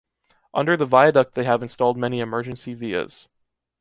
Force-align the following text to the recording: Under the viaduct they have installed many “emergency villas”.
Under 0.51 0.75
the 0.75 0.87
viaduct 0.87 1.35
they 1.35 1.43
have 1.43 1.61
installed 1.61 1.95
many 1.95 2.21
“emergency 2.21 2.73
villas”. 2.73 3.29